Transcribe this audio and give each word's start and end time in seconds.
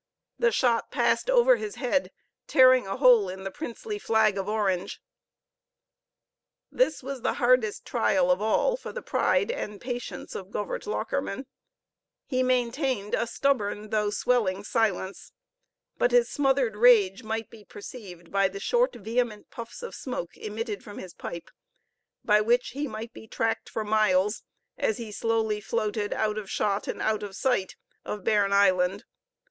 The 0.39 0.51
shot 0.51 0.89
passed 0.89 1.29
over 1.29 1.57
his 1.57 1.75
head, 1.75 2.09
tearing 2.47 2.87
a 2.87 2.97
hole 2.97 3.29
in 3.29 3.43
the 3.43 3.51
"princely 3.51 3.99
flag 3.99 4.35
of 4.35 4.49
Orange." 4.49 4.99
This 6.71 7.03
was 7.03 7.21
the 7.21 7.33
hardest 7.35 7.85
trial 7.85 8.31
of 8.31 8.41
all 8.41 8.75
for 8.75 8.91
the 8.91 9.03
pride 9.03 9.51
and 9.51 9.79
patience 9.79 10.33
of 10.33 10.47
Govert 10.49 10.87
Lockerman; 10.87 11.45
he 12.25 12.41
maintained 12.41 13.13
a 13.13 13.27
stubborn 13.27 13.91
though 13.91 14.09
swelling 14.09 14.63
silence, 14.63 15.33
but 15.99 16.09
his 16.09 16.27
smothered 16.31 16.75
rage 16.75 17.21
might 17.21 17.51
be 17.51 17.63
perceived 17.63 18.31
by 18.31 18.47
the 18.47 18.59
short 18.59 18.95
vehement 18.95 19.51
puffs 19.51 19.83
of 19.83 19.93
smoke 19.93 20.35
emitted 20.35 20.83
from 20.83 20.97
his 20.97 21.13
pipe, 21.13 21.51
by 22.25 22.41
which 22.41 22.69
he 22.69 22.87
might 22.87 23.13
be 23.13 23.27
tracked 23.27 23.69
for 23.69 23.83
miles, 23.83 24.41
as 24.79 24.97
he 24.97 25.11
slowly 25.11 25.61
floated 25.61 26.11
out 26.11 26.39
of 26.39 26.49
shot 26.49 26.87
and 26.87 27.03
out 27.03 27.21
of 27.21 27.35
sight 27.35 27.75
of 28.03 28.23
Bearn 28.23 28.51
Island. 28.51 29.05